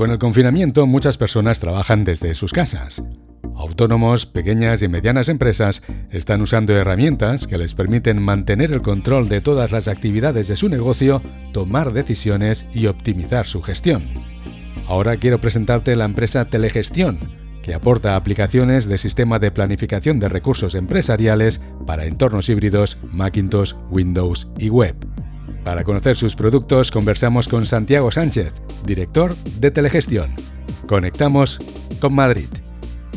[0.00, 3.04] Con el confinamiento muchas personas trabajan desde sus casas.
[3.54, 9.42] Autónomos, pequeñas y medianas empresas están usando herramientas que les permiten mantener el control de
[9.42, 11.20] todas las actividades de su negocio,
[11.52, 14.04] tomar decisiones y optimizar su gestión.
[14.88, 17.18] Ahora quiero presentarte la empresa Telegestión,
[17.62, 24.48] que aporta aplicaciones de sistema de planificación de recursos empresariales para entornos híbridos Macintosh, Windows
[24.56, 25.09] y web.
[25.64, 30.30] Para conocer sus productos conversamos con Santiago Sánchez, director de Telegestión.
[30.86, 31.58] Conectamos
[32.00, 32.48] con Madrid.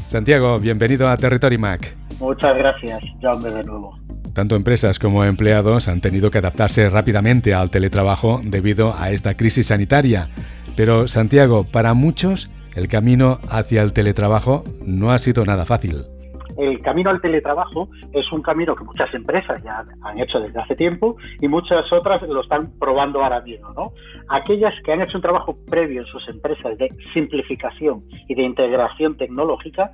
[0.08, 1.96] Santiago, bienvenido a Territory Mac.
[2.20, 3.98] Muchas gracias, Jaume, de nuevo.
[4.34, 9.68] Tanto empresas como empleados han tenido que adaptarse rápidamente al teletrabajo debido a esta crisis
[9.68, 10.30] sanitaria.
[10.76, 16.13] Pero, Santiago, para muchos, el camino hacia el teletrabajo no ha sido nada fácil
[16.58, 20.76] el camino al teletrabajo es un camino que muchas empresas ya han hecho desde hace
[20.76, 23.74] tiempo y muchas otras lo están probando ahora mismo.
[23.74, 23.92] ¿no?
[24.30, 29.18] Aquellas que han hecho un trabajo previo en sus empresas de simplificación y de integración
[29.18, 29.92] tecnológica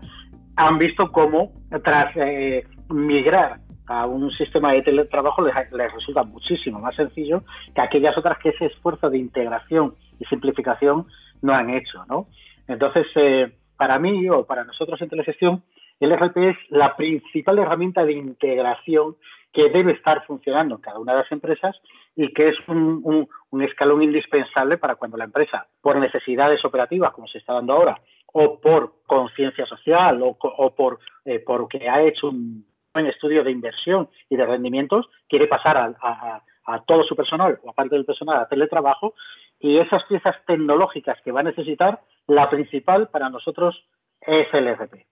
[0.55, 1.51] han visto cómo
[1.83, 5.55] tras eh, migrar a un sistema de teletrabajo les,
[5.93, 7.41] resulta muchísimo más sencillo
[7.73, 11.07] que aquellas otras que ese esfuerzo de integración y simplificación
[11.41, 12.05] no han hecho.
[12.07, 12.27] ¿no?
[12.67, 15.63] Entonces, eh, para mí o para nosotros en Telegestión,
[15.99, 19.15] el RP es la principal herramienta de integración
[19.51, 21.75] que debe estar funcionando en cada una de las empresas
[22.15, 23.27] y que es un,
[23.61, 27.99] escalón indispensable para cuando la empresa, por necesidades operativas, como se está dando ahora,
[28.31, 34.09] o por conciencia social, o, por eh, porque ha hecho un buen estudio de inversión
[34.29, 38.37] y de rendimientos, quiere pasar a, a todo su personal o a parte del personal
[38.37, 39.15] a teletrabajo
[39.59, 43.83] y esas piezas tecnológicas que va a necesitar, la principal para nosotros
[44.21, 45.05] es el RP.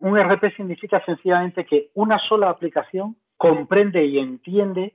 [0.00, 4.94] Un RP significa sencillamente que una sola aplicación comprende y entiende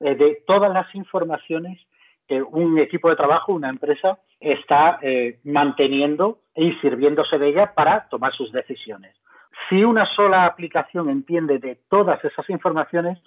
[0.00, 1.78] eh, de todas las informaciones
[2.26, 8.08] que un equipo de trabajo, una empresa, está eh, manteniendo y sirviéndose de ella para
[8.08, 9.14] tomar sus decisiones.
[9.68, 13.18] Si una sola aplicación entiende de todas esas informaciones,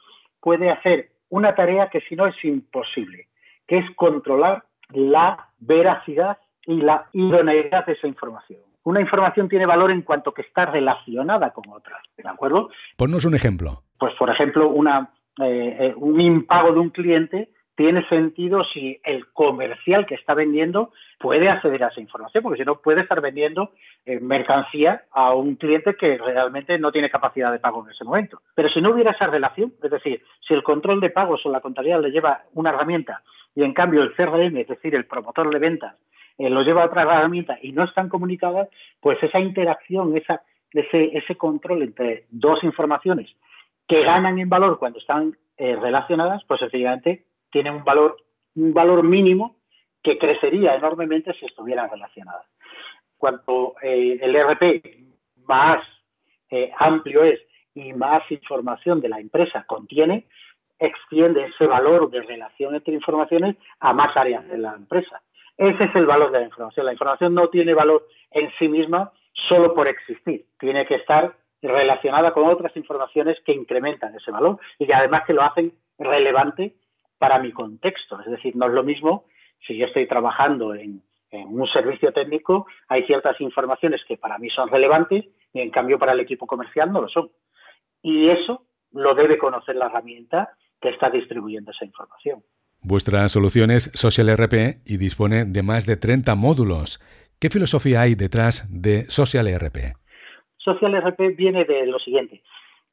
[0.41, 3.27] puede hacer una tarea que si no es imposible,
[3.67, 9.91] que es controlar la veracidad y la idoneidad de esa información una información tiene valor
[9.91, 12.69] en cuanto que está relacionada con otras, ¿de acuerdo?
[12.97, 13.83] Ponnos un ejemplo.
[13.97, 15.09] Pues, por ejemplo, una,
[15.41, 20.91] eh, eh, un impago de un cliente tiene sentido si el comercial que está vendiendo
[21.19, 23.71] puede acceder a esa información, porque si no puede estar vendiendo
[24.05, 28.41] eh, mercancía a un cliente que realmente no tiene capacidad de pago en ese momento.
[28.53, 31.61] Pero si no hubiera esa relación, es decir, si el control de pagos o la
[31.61, 33.23] contabilidad le lleva una herramienta
[33.55, 35.95] y en cambio el CRM, es decir, el promotor de ventas,
[36.37, 41.17] eh, lo lleva a otra herramienta y no están comunicadas, pues esa interacción, esa, ese,
[41.17, 43.29] ese control entre dos informaciones
[43.87, 48.17] que ganan en valor cuando están eh, relacionadas, pues efectivamente tiene un valor,
[48.55, 49.57] un valor mínimo
[50.01, 52.45] que crecería enormemente si estuvieran relacionadas.
[53.17, 54.85] Cuanto eh, el ERP
[55.45, 55.83] más
[56.77, 57.39] amplio es
[57.73, 60.27] y más información de la empresa contiene,
[60.79, 65.21] extiende ese valor de relación entre informaciones a más áreas de la empresa.
[65.57, 66.85] Ese es el valor de la información.
[66.85, 69.11] La información no tiene valor en sí misma
[69.47, 70.45] solo por existir.
[70.59, 75.33] Tiene que estar relacionada con otras informaciones que incrementan ese valor y que además que
[75.33, 76.75] lo hacen relevante
[77.17, 78.19] para mi contexto.
[78.19, 79.25] Es decir, no es lo mismo
[79.65, 84.69] si yo estoy trabajando en, un servicio técnico, hay ciertas informaciones que para mí son
[84.69, 87.31] relevantes y en cambio para el equipo comercial no lo son.
[88.03, 92.43] Y eso lo debe conocer la herramienta que está distribuyendo esa información.
[92.85, 96.99] Vuestra solución es Social RP y dispone de más de 30 módulos.
[97.39, 99.95] ¿Qué filosofía hay detrás de Social RP?
[100.57, 102.43] Social RP viene de lo siguiente.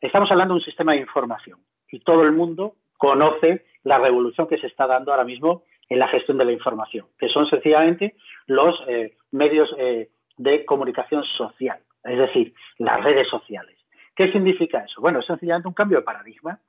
[0.01, 1.59] Estamos hablando de un sistema de información
[1.91, 6.07] y todo el mundo conoce la revolución que se está dando ahora mismo en la
[6.07, 8.15] gestión de la información, que son sencillamente
[8.47, 13.77] los eh, medios eh, de comunicación social, es decir, las redes sociales.
[14.15, 15.01] ¿Qué significa eso?
[15.01, 16.61] Bueno, es sencillamente un cambio de paradigma.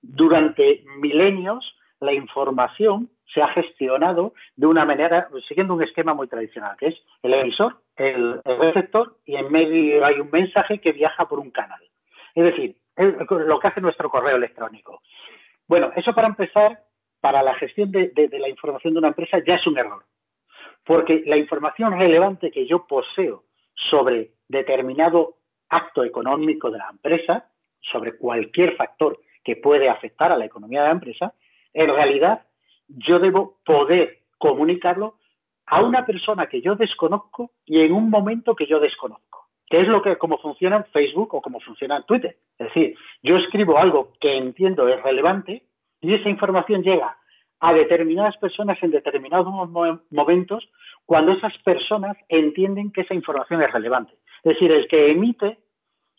[0.00, 6.76] Durante milenios la información se ha gestionado de una manera, siguiendo un esquema muy tradicional,
[6.78, 11.38] que es el emisor, el, receptor y en medio hay un mensaje que viaja por
[11.38, 11.80] un canal.
[12.34, 15.02] Es decir, lo que hace nuestro correo electrónico.
[15.66, 16.84] Bueno, eso para empezar,
[17.20, 20.04] para la gestión de, de la información de una empresa ya es un error,
[20.84, 23.44] porque la información relevante que yo poseo
[23.74, 25.34] sobre determinado
[25.68, 30.86] acto económico de la empresa, sobre cualquier factor que puede afectar a la economía de
[30.88, 31.34] la empresa,
[31.74, 32.46] en realidad
[32.88, 35.16] yo debo poder comunicarlo
[35.66, 39.88] a una persona que yo desconozco y en un momento que yo desconozco, que es
[39.88, 42.36] lo que como funciona en Facebook o como funciona en Twitter.
[42.58, 45.64] Es decir, yo escribo algo que entiendo es relevante
[46.00, 47.18] y esa información llega
[47.60, 49.46] a determinadas personas en determinados
[50.10, 50.68] momentos
[51.04, 54.14] cuando esas personas entienden que esa información es relevante.
[54.44, 55.58] Es decir, el que emite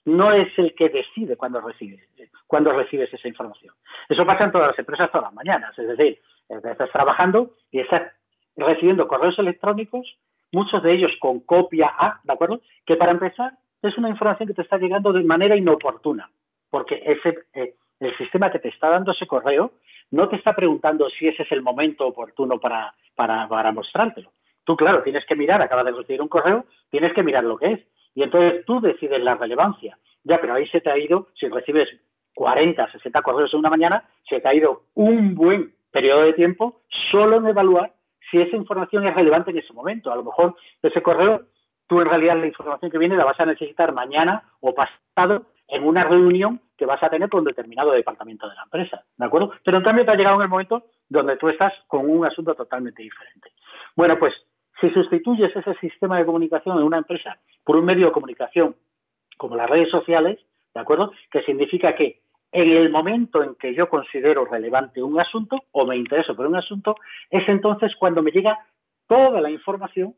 [0.05, 2.01] no es el que decide cuando recibes,
[2.47, 3.73] cuando recibes esa información.
[4.07, 5.77] Eso pasa en todas las empresas todas las mañanas.
[5.77, 6.19] Es decir,
[6.49, 8.11] estás trabajando y estás
[8.55, 10.17] recibiendo correos electrónicos,
[10.51, 12.61] muchos de ellos con copia A, ¿de acuerdo?
[12.85, 16.29] Que para empezar es una información que te está llegando de manera inoportuna,
[16.69, 19.73] porque ese, eh, el sistema que te está dando ese correo
[20.11, 24.31] no te está preguntando si ese es el momento oportuno para, para, para mostrártelo.
[24.63, 27.73] Tú, claro, tienes que mirar, acabas de recibir un correo, tienes que mirar lo que
[27.73, 27.79] es.
[28.15, 29.97] Y entonces tú decides la relevancia.
[30.23, 31.89] Ya, pero ahí se te ha ido, si recibes
[32.35, 36.81] 40, 60 correos en una mañana, se te ha ido un buen periodo de tiempo
[37.11, 37.93] solo en evaluar
[38.29, 40.11] si esa información es relevante en ese momento.
[40.11, 41.43] A lo mejor ese correo,
[41.87, 45.83] tú en realidad la información que viene la vas a necesitar mañana o pasado en
[45.83, 49.51] una reunión que vas a tener con un determinado departamento de la empresa, ¿de acuerdo?
[49.63, 52.55] Pero en cambio te ha llegado en el momento donde tú estás con un asunto
[52.55, 53.51] totalmente diferente.
[53.95, 54.33] Bueno, pues
[54.79, 58.75] si sustituyes ese sistema de comunicación en una empresa por un medio de comunicación
[59.37, 60.39] como las redes sociales,
[60.73, 61.11] ¿de acuerdo?
[61.31, 62.21] Que significa que
[62.51, 66.55] en el momento en que yo considero relevante un asunto o me intereso por un
[66.55, 66.95] asunto,
[67.29, 68.59] es entonces cuando me llega
[69.07, 70.15] toda la información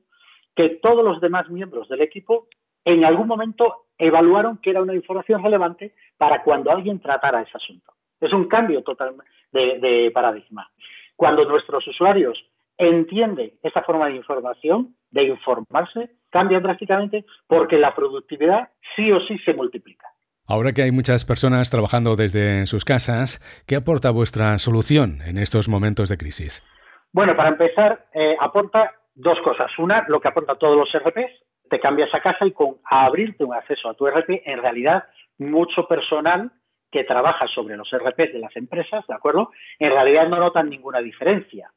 [0.55, 2.47] que todos los demás miembros del equipo
[2.85, 7.93] en algún momento evaluaron que era una información relevante para cuando alguien tratara ese asunto.
[8.19, 9.15] Es un cambio total
[9.51, 10.69] de, paradigma.
[11.15, 12.43] Cuando nuestros usuarios
[12.81, 19.37] entienden esta forma de información, de informarse, cambia drásticamente porque la productividad sí o sí
[19.45, 20.07] se multiplica.
[20.47, 25.69] Ahora que hay muchas personas trabajando desde sus casas, ¿qué aporta vuestra solución en estos
[25.69, 26.65] momentos de crisis?
[27.13, 29.69] Bueno, para empezar, eh, aporta dos cosas.
[29.77, 31.31] Una, lo que aporta todos los RPs,
[31.69, 35.03] te cambias a casa y con abrirte un acceso a tu RP, en realidad
[35.37, 36.51] mucho personal
[36.91, 39.51] que trabaja sobre los RPs de las empresas, ¿de acuerdo?
[39.79, 41.71] En realidad no notan ninguna diferencia,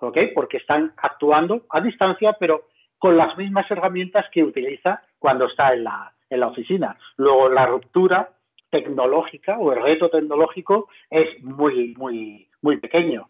[0.00, 0.18] ¿ok?
[0.34, 2.64] Porque están actuando a distancia, pero
[2.98, 6.96] con las mismas herramientas que utiliza cuando está en la, en la oficina.
[7.16, 8.30] Luego, la ruptura
[8.70, 13.28] tecnológica o el reto tecnológico es muy, muy, muy pequeño.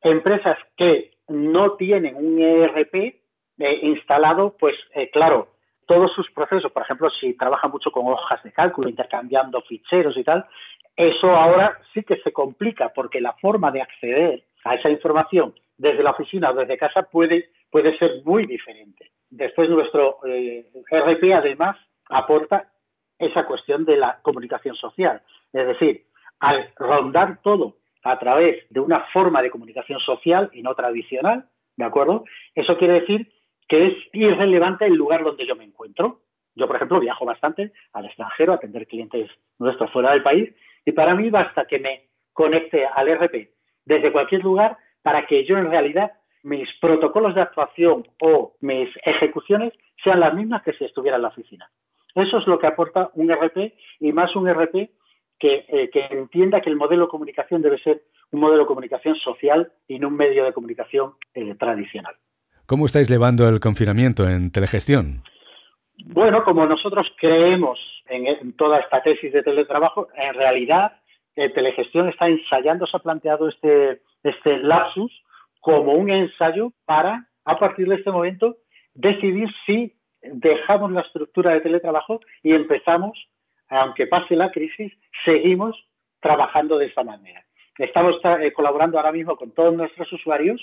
[0.00, 5.48] Empresas que no tienen un ERP eh, instalado, pues eh, claro,
[5.86, 10.24] todos sus procesos, por ejemplo, si trabaja mucho con hojas de cálculo, intercambiando ficheros y
[10.24, 10.46] tal,
[10.96, 16.02] eso ahora sí que se complica porque la forma de acceder a esa información desde
[16.02, 19.10] la oficina o desde casa puede, puede ser muy diferente.
[19.30, 21.76] Después nuestro eh, RP además
[22.08, 22.70] aporta
[23.18, 25.22] esa cuestión de la comunicación social.
[25.52, 26.04] Es decir,
[26.40, 31.84] al rondar todo a través de una forma de comunicación social y no tradicional, ¿de
[31.84, 32.24] acuerdo?
[32.54, 33.32] Eso quiere decir
[33.68, 36.20] que es irrelevante el lugar donde yo me encuentro.
[36.54, 40.52] Yo, por ejemplo, viajo bastante al extranjero a atender clientes nuestros fuera del país
[40.84, 43.51] y para mí basta que me conecte al RP
[43.84, 46.12] desde cualquier lugar para que yo en realidad
[46.42, 51.28] mis protocolos de actuación o mis ejecuciones sean las mismas que si estuviera en la
[51.28, 51.70] oficina.
[52.14, 54.90] Eso es lo que aporta un RP y más un RP
[55.38, 59.72] que, eh, entienda que el modelo de comunicación debe ser un modelo de comunicación social
[59.88, 62.14] y no un medio de comunicación eh, tradicional.
[62.66, 65.22] ¿Cómo estáis llevando el confinamiento en telegestión?
[66.06, 70.92] Bueno, como nosotros creemos en, toda esta tesis de teletrabajo, en realidad
[71.36, 75.12] eh, telegestión está ensayando, se ha planteado este, este lapsus
[75.60, 78.56] como un ensayo para, a partir de este momento,
[78.94, 83.18] decidir si dejamos la estructura de teletrabajo y empezamos,
[83.68, 84.92] aunque pase la crisis,
[85.24, 85.76] seguimos
[86.20, 87.44] trabajando de esta manera.
[87.78, 90.60] Estamos eh, colaborando ahora mismo con todos nuestros usuarios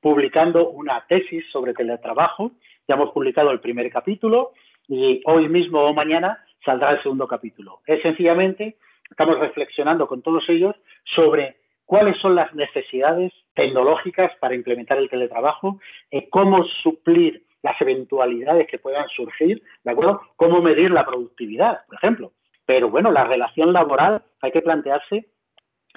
[0.00, 2.52] publicando una tesis sobre teletrabajo.
[2.88, 4.52] Ya hemos publicado el primer capítulo
[4.88, 7.80] y hoy mismo o mañana saldrá el segundo capítulo.
[7.86, 8.76] Es sencillamente,
[9.10, 10.74] estamos reflexionando con todos ellos
[11.14, 18.68] sobre cuáles son las necesidades tecnológicas para implementar el teletrabajo, eh, cómo suplir las eventualidades
[18.68, 20.20] que puedan surgir, ¿de acuerdo?
[20.36, 22.32] Cómo medir la productividad, por ejemplo.
[22.64, 25.26] Pero bueno, la relación laboral hay que plantearse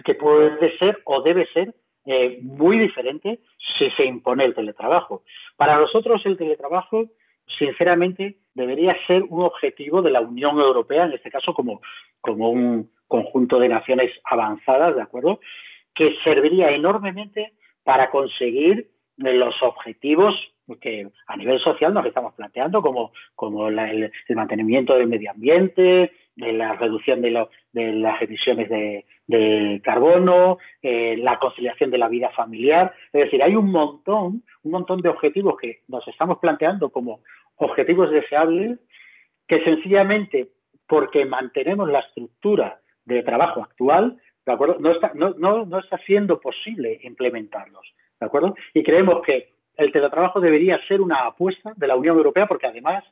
[0.03, 1.75] que puede ser o debe ser
[2.05, 3.39] eh, muy diferente
[3.77, 5.23] si se impone el teletrabajo.
[5.57, 7.05] Para nosotros el teletrabajo,
[7.57, 11.81] sinceramente, debería ser un objetivo de la Unión Europea, en este caso como,
[12.21, 15.41] como un conjunto de naciones avanzadas, ¿de acuerdo?
[15.93, 17.51] Que serviría enormemente
[17.83, 18.87] para conseguir
[19.17, 20.33] los objetivos
[20.77, 26.53] que a nivel social nos estamos planteando, como, como el, mantenimiento del medio ambiente, de
[26.53, 32.93] la reducción de, de las emisiones de, carbono, eh, la conciliación de la vida familiar.
[33.11, 37.21] Es decir, hay un montón, un montón de objetivos que nos estamos planteando como
[37.55, 38.79] objetivos deseables
[39.47, 40.49] que sencillamente
[40.87, 42.79] porque mantenemos la estructura
[43.15, 44.77] de trabajo actual, ¿de acuerdo?
[44.79, 48.55] No está, no, no, no está siendo posible implementarlos, ¿de acuerdo?
[48.73, 53.03] Y creemos que el teletrabajo debería ser una apuesta de la Unión Europea porque además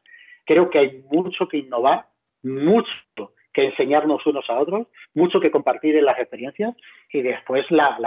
[0.45, 2.05] creo que hay mucho que innovar,
[2.43, 2.91] mucho
[3.53, 6.75] que enseñarnos unos a otros, mucho que compartir en las experiencias
[7.11, 7.97] y después la,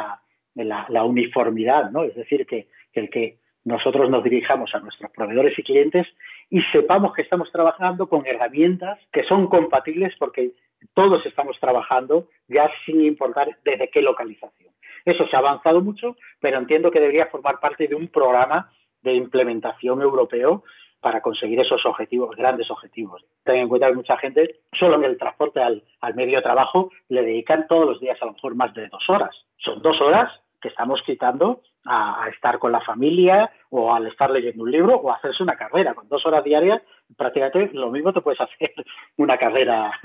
[0.54, 2.04] la, la, uniformidad, ¿no?
[2.04, 6.06] Es decir, que, que que nosotros nos dirijamos a nuestros proveedores y clientes
[6.48, 10.52] y sepamos que estamos trabajando con herramientas que son compatibles porque
[10.94, 14.70] todos estamos trabajando ya sin importar desde qué localización.
[15.04, 18.70] Eso se ha avanzado mucho, pero entiendo que debería formar parte de un programa
[19.02, 20.62] de implementación europeo
[21.00, 23.24] para conseguir esos objetivos, grandes objetivos.
[23.44, 25.82] Ten en cuenta que mucha gente, solo en el transporte al,
[26.14, 29.34] medio de trabajo, le dedican todos los días a lo mejor más de dos horas.
[29.56, 34.62] Son dos horas que estamos quitando a, estar con la familia o al estar leyendo
[34.62, 35.94] un libro o a hacerse una carrera.
[35.94, 36.82] Con dos horas diarias,
[37.16, 38.74] prácticamente lo mismo te puedes hacer
[39.16, 39.98] una carrera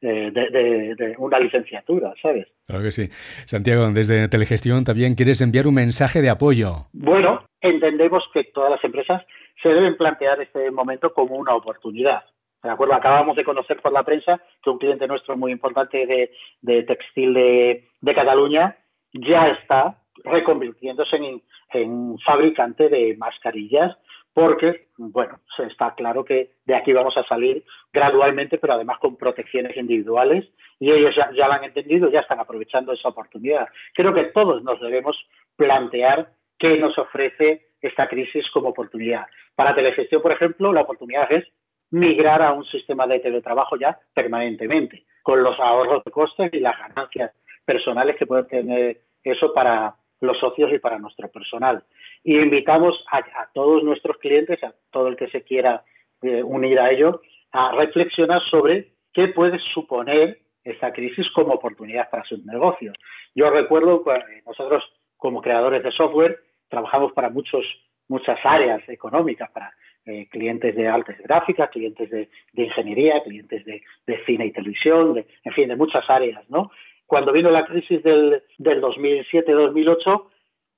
[0.00, 2.46] de, de, una licenciatura, ¿sabes?
[2.66, 3.08] Claro que sí.
[3.46, 6.88] Santiago, desde Telegestión también quieres enviar un mensaje de apoyo.
[6.92, 9.22] Bueno, entendemos que todas las empresas
[9.62, 12.24] se deben plantear este momento como una oportunidad.
[12.62, 12.94] ¿De acuerdo?
[12.94, 16.30] Acabamos de conocer por la prensa que un cliente nuestro muy importante de,
[16.62, 18.76] de textil de, de Cataluña
[19.12, 23.96] ya está reconvirtiéndose en, en fabricante de mascarillas
[24.34, 29.76] porque, bueno, está claro que de aquí vamos a salir gradualmente, pero además con protecciones
[29.76, 30.44] individuales,
[30.80, 33.68] y ellos ya, ya, lo han entendido, ya están aprovechando esa oportunidad.
[33.94, 35.16] Creo que todos nos debemos
[35.56, 39.26] plantear qué nos ofrece esta crisis como oportunidad.
[39.54, 41.44] Para telegestión, por ejemplo, la oportunidad es
[41.90, 46.76] migrar a un sistema de teletrabajo ya permanentemente, con los ahorros de costes y las
[46.76, 47.32] ganancias
[47.64, 49.94] personales que puede tener eso para
[50.26, 51.84] los socios y para nuestro personal.
[52.22, 55.84] Y invitamos a, todos nuestros clientes, a todo el que se quiera
[56.22, 57.20] eh, unir a ello,
[57.52, 62.96] a reflexionar sobre qué puede suponer esta crisis como oportunidad para sus negocios.
[63.34, 64.82] Yo recuerdo que nosotros,
[65.16, 67.64] como creadores de software, trabajamos para muchos,
[68.08, 69.72] muchas áreas económicas, para
[70.06, 75.26] eh, clientes de artes gráficas, clientes de, ingeniería, clientes de, de, cine y televisión, de,
[75.44, 76.70] en fin, de muchas áreas, ¿no?
[77.06, 80.26] Cuando vino la crisis del, del 2007-2008,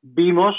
[0.03, 0.57] vimos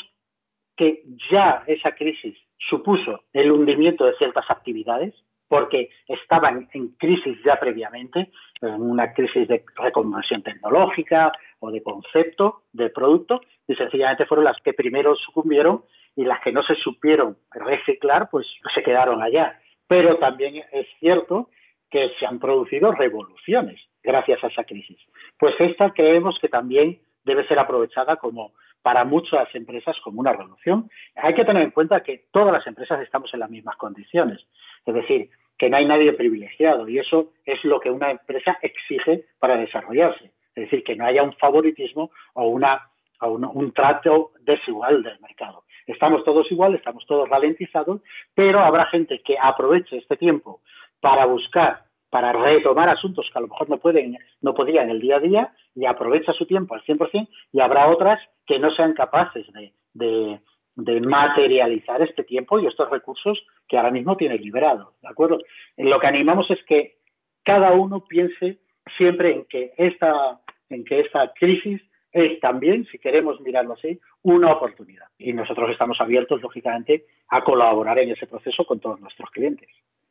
[0.76, 5.14] que ya esa crisis supuso el hundimiento de ciertas actividades,
[5.48, 8.32] porque estaban en crisis ya previamente,
[8.62, 14.62] en una crisis de reconversión tecnológica o de concepto de producto, y sencillamente fueron las
[14.62, 15.84] que primero sucumbieron
[16.16, 19.60] y las que no se supieron reciclar, pues se quedaron allá.
[19.88, 21.50] Pero también es cierto
[21.90, 24.98] que se han producido revoluciones gracias a esa crisis.
[25.38, 30.90] Pues esta creemos que también debe ser aprovechada como para muchas empresas como una revolución.
[31.18, 34.40] Hay que tener en cuenta que todas las empresas estamos en las mismas condiciones,
[34.86, 39.26] es decir, que no hay nadie privilegiado y eso es lo que una empresa exige
[39.40, 42.90] para desarrollarse, es decir, que no haya un favoritismo o, una,
[43.22, 45.64] un, trato desigual del mercado.
[45.86, 48.02] Estamos todos iguales, estamos todos ralentizados,
[48.36, 50.62] pero habrá gente que aproveche este tiempo
[51.02, 55.18] para buscar para retomar asuntos que a lo mejor no pueden, no podían el día
[55.18, 59.46] a día y aprovecha su tiempo al 100% y habrá otras que no sean capaces
[59.54, 60.40] de, de,
[60.76, 65.40] de, materializar este tiempo y estos recursos que ahora mismo tiene liberado, ¿de acuerdo?
[65.76, 66.98] Lo que animamos es que
[67.44, 68.60] cada uno piense
[68.98, 74.52] siempre en que esta, en que esta crisis es también, si queremos mirarlo así, una
[74.52, 75.08] oportunidad.
[75.18, 79.70] Y nosotros estamos abiertos, lógicamente, a colaborar en ese proceso con todos nuestros clientes.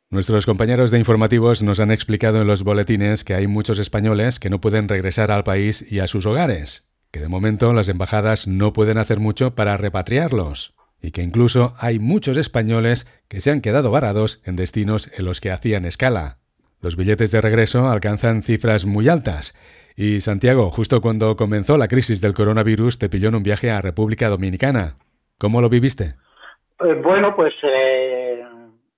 [0.09, 4.49] Nuestros compañeros de informativos nos han explicado en los boletines que hay muchos españoles que
[4.49, 8.71] no pueden regresar al país y a sus hogares, que de momento las embajadas no
[8.71, 13.91] pueden hacer mucho para repatriarlos, y que incluso hay muchos españoles que se han quedado
[13.91, 16.37] varados en destinos en los que hacían escala.
[16.81, 19.57] Los billetes de regreso alcanzan cifras muy altas.
[19.97, 23.81] Y Santiago, justo cuando comenzó la crisis del coronavirus, te pilló en un viaje a
[23.81, 24.95] República Dominicana.
[25.37, 26.15] ¿Cómo lo viviste?
[26.79, 28.26] Eh, bueno, pues eh,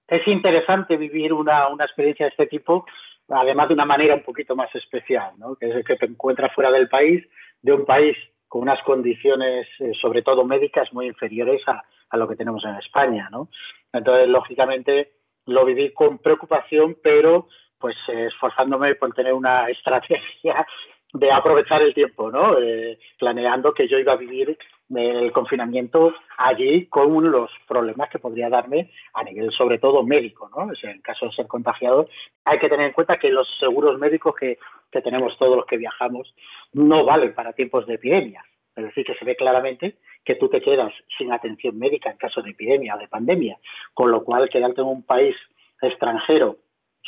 [0.09, 2.85] es interesante vivir una, una experiencia de este tipo,
[3.29, 5.55] además de una manera un poquito más especial, ¿no?
[5.55, 7.23] que es que te encuentras fuera del país,
[7.61, 12.27] de un país con unas condiciones, eh, sobre todo médicas, muy inferiores a, a, lo
[12.27, 13.29] que tenemos en España.
[13.31, 13.49] ¿no?
[13.93, 15.11] Entonces, lógicamente,
[15.45, 17.47] lo viví con preocupación, pero
[17.77, 20.65] pues eh, esforzándome por tener una estrategia
[21.13, 22.59] de aprovechar el tiempo, ¿no?
[22.59, 24.57] Eh, planeando que yo iba a vivir
[24.95, 30.71] el confinamiento allí con los problemas que podría darme a nivel sobre todo médico, ¿no?
[30.81, 32.07] en caso de ser contagiado,
[32.43, 34.57] hay que tener en cuenta que los seguros médicos que,
[34.91, 36.33] que tenemos todos los que viajamos
[36.73, 38.43] no valen para tiempos de epidemia.
[38.75, 42.41] Es decir, que se ve claramente que tú te quedas sin atención médica en caso
[42.41, 43.57] de epidemia o de pandemia,
[43.93, 45.35] con lo cual quedarte en un país
[45.81, 46.57] extranjero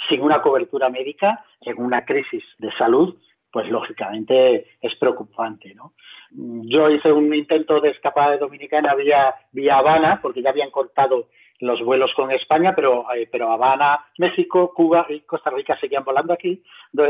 [0.09, 3.15] sin una cobertura médica en una crisis de salud
[3.51, 5.93] pues lógicamente es preocupante, ¿no?
[6.31, 11.27] Yo hice un intento de escapar de Dominicana vía, vía Habana, porque ya habían cortado
[11.59, 16.33] los vuelos con España, pero, eh, pero Habana, México, Cuba y Costa Rica seguían volando
[16.33, 16.63] aquí.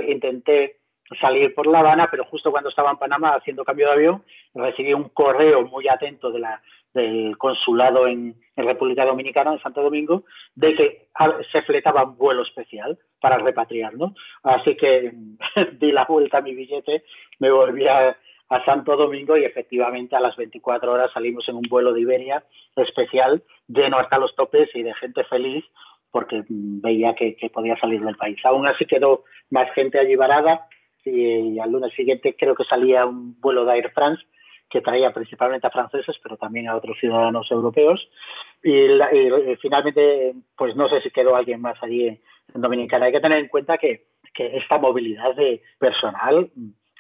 [0.08, 0.81] Intenté
[1.20, 4.94] salir por La Habana, pero justo cuando estaba en Panamá haciendo cambio de avión, recibí
[4.94, 6.62] un correo muy atento de la,
[6.94, 11.08] del consulado en, República Dominicana, en Santo Domingo, de que
[11.52, 14.12] se fletaba un vuelo especial para repatriarnos.
[14.44, 15.14] Así que
[15.80, 17.04] di la vuelta a mi billete,
[17.40, 18.16] me volví a,
[18.66, 22.44] Santo Domingo y efectivamente a las 24 horas salimos en un vuelo de Iberia
[22.76, 25.64] especial, lleno hasta los topes y de gente feliz
[26.12, 28.38] porque veía que, que podía salir del país.
[28.44, 30.68] Aún así quedó más gente allí varada
[31.06, 34.24] y al lunes siguiente creo que salía un vuelo de Air France
[34.72, 38.00] que traía principalmente a franceses, pero también a otros ciudadanos europeos.
[38.64, 38.88] Y,
[39.62, 42.20] finalmente, pues no sé si quedó alguien más allí en,
[42.54, 43.06] Dominicana.
[43.06, 46.50] Hay que tener en cuenta que, que esta movilidad de personal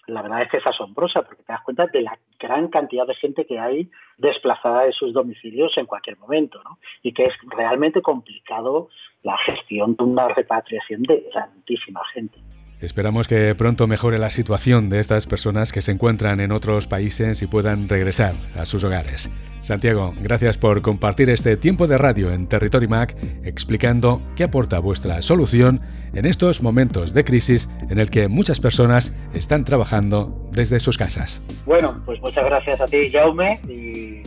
[0.07, 3.15] la verdad es que es asombrosa porque te das cuenta de la gran cantidad de
[3.15, 6.79] gente que hay desplazada de sus domicilios en cualquier momento, ¿no?
[7.03, 8.89] Y que es realmente complicado
[9.23, 12.39] la gestión de una repatriación de tantísima gente.
[12.81, 17.43] Esperamos que pronto mejore la situación de estas personas que se encuentran en otros países
[17.43, 19.29] y puedan regresar a sus hogares.
[19.61, 25.21] Santiago, gracias por compartir este tiempo de radio en Territory Mac explicando qué aporta vuestra
[25.21, 25.79] solución
[26.15, 31.43] en estos momentos de crisis en el que muchas personas están trabajando desde sus casas.
[31.65, 34.21] Bueno, pues muchas gracias a ti, Jaume, y,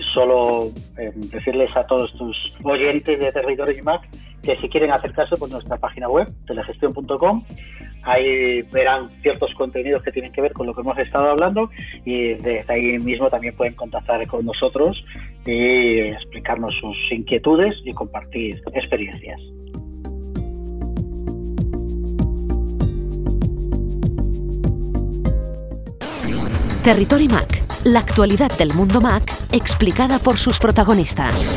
[0.00, 4.08] solo eh, decirles a todos tus oyentes de Territory Mac
[4.40, 7.44] que si quieren acercarse por nuestra página web, telegestión.com,
[8.04, 11.70] ahí verán ciertos contenidos que tienen que ver con lo que hemos estado hablando
[12.04, 15.04] y desde ahí mismo también pueden contactar con nosotros
[15.44, 19.40] y explicarnos sus inquietudes y compartir experiencias.
[26.82, 31.54] Territory Mac, la actualidad del mundo Mac explicada por sus protagonistas.